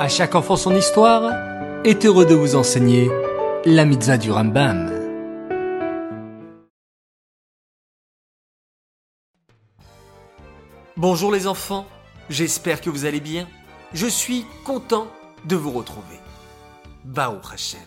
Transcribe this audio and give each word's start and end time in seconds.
À 0.00 0.08
chaque 0.08 0.36
enfant 0.36 0.54
son 0.54 0.76
histoire 0.76 1.32
est 1.84 2.04
heureux 2.04 2.24
de 2.24 2.36
vous 2.36 2.54
enseigner 2.54 3.10
la 3.64 3.84
mitzvah 3.84 4.16
du 4.16 4.30
Rambam. 4.30 4.92
Bonjour 10.96 11.32
les 11.32 11.48
enfants, 11.48 11.84
j'espère 12.30 12.80
que 12.80 12.90
vous 12.90 13.06
allez 13.06 13.18
bien. 13.18 13.48
Je 13.92 14.06
suis 14.06 14.46
content 14.64 15.08
de 15.46 15.56
vous 15.56 15.72
retrouver. 15.72 16.20
Baruch 17.04 17.52
Hashem. 17.52 17.80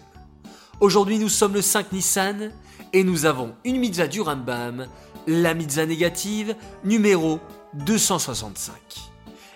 Aujourd'hui 0.82 1.18
nous 1.18 1.30
sommes 1.30 1.54
le 1.54 1.62
5 1.62 1.94
Nissan 1.94 2.52
et 2.92 3.06
nous 3.06 3.26
avons 3.26 3.56
une 3.64 3.80
mitzvah 3.80 4.08
du 4.08 4.20
Rambam, 4.20 4.86
la 5.28 5.54
mitzvah 5.54 5.86
négative 5.86 6.58
numéro 6.84 7.40
265. 7.74 8.74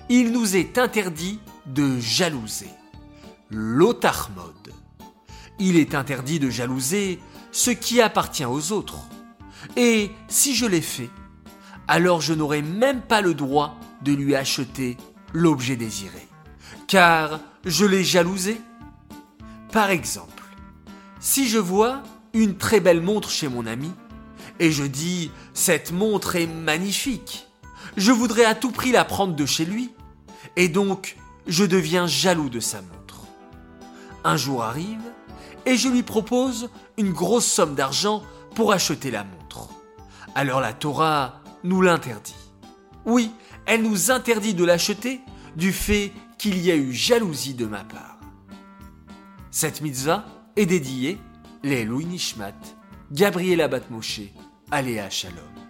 Il 0.07 0.31
nous 0.31 0.55
est 0.55 0.77
interdit 0.77 1.41
de 1.67 1.99
jalouser. 1.99 2.69
L'otarmode. 3.49 4.73
Il 5.59 5.77
est 5.77 5.95
interdit 5.95 6.39
de 6.39 6.49
jalouser 6.49 7.19
ce 7.51 7.71
qui 7.71 8.01
appartient 8.01 8.45
aux 8.45 8.71
autres. 8.71 8.99
Et 9.77 10.11
si 10.27 10.55
je 10.55 10.65
l'ai 10.65 10.81
fait, 10.81 11.09
alors 11.87 12.21
je 12.21 12.33
n'aurai 12.33 12.61
même 12.61 13.01
pas 13.01 13.21
le 13.21 13.33
droit 13.33 13.77
de 14.01 14.11
lui 14.11 14.35
acheter 14.35 14.97
l'objet 15.33 15.75
désiré. 15.75 16.27
Car 16.87 17.39
je 17.63 17.85
l'ai 17.85 18.03
jalousé. 18.03 18.59
Par 19.71 19.89
exemple, 19.89 20.43
si 21.19 21.47
je 21.47 21.57
vois 21.57 22.03
une 22.33 22.57
très 22.57 22.79
belle 22.79 23.01
montre 23.01 23.29
chez 23.29 23.47
mon 23.47 23.65
ami, 23.65 23.91
et 24.59 24.71
je 24.71 24.83
dis 24.83 25.31
cette 25.53 25.91
montre 25.91 26.35
est 26.35 26.47
magnifique, 26.47 27.47
je 27.97 28.11
voudrais 28.11 28.45
à 28.45 28.55
tout 28.55 28.71
prix 28.71 28.91
la 28.91 29.05
prendre 29.05 29.35
de 29.35 29.45
chez 29.45 29.65
lui, 29.65 29.91
et 30.55 30.69
donc 30.69 31.17
je 31.47 31.63
deviens 31.63 32.07
jaloux 32.07 32.49
de 32.49 32.59
sa 32.59 32.81
montre. 32.81 33.25
Un 34.23 34.37
jour 34.37 34.63
arrive 34.63 35.01
et 35.65 35.77
je 35.77 35.89
lui 35.89 36.03
propose 36.03 36.69
une 36.97 37.11
grosse 37.11 37.45
somme 37.45 37.75
d'argent 37.75 38.23
pour 38.55 38.71
acheter 38.71 39.11
la 39.11 39.23
montre. 39.23 39.69
Alors 40.33 40.61
la 40.61 40.73
Torah 40.73 41.41
nous 41.63 41.81
l'interdit. 41.81 42.35
Oui, 43.05 43.31
elle 43.65 43.83
nous 43.83 44.11
interdit 44.11 44.53
de 44.53 44.63
l'acheter 44.63 45.21
du 45.55 45.71
fait 45.71 46.11
qu'il 46.37 46.57
y 46.59 46.71
a 46.71 46.75
eu 46.75 46.93
jalousie 46.93 47.53
de 47.53 47.65
ma 47.65 47.83
part. 47.83 48.19
Cette 49.51 49.81
mitzvah 49.81 50.25
est 50.55 50.65
dédiée 50.65 51.17
les 51.63 51.85
Louis 51.85 52.05
Nishmat, 52.05 52.53
Gabriela 53.11 53.67
Batmoshe, 53.67 54.21
Aléa 54.71 55.09
Shalom. 55.09 55.64